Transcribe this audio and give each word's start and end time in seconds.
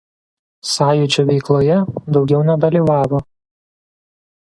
Sąjūdžio 0.69 1.27
veikloje 1.27 1.77
daugiau 2.17 2.43
nedalyvavo. 2.51 3.25